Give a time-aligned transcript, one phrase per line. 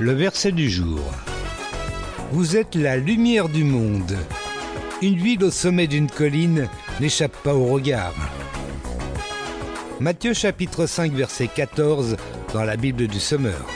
[0.00, 1.00] Le verset du jour.
[2.32, 4.16] Vous êtes la lumière du monde.
[5.00, 6.68] Une ville au sommet d'une colline
[7.00, 8.14] n'échappe pas au regard.
[10.00, 12.16] Matthieu chapitre 5 verset 14
[12.52, 13.66] dans la Bible du Sommeur.